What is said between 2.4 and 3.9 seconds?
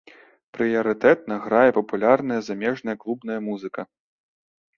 замежная клубная музыка.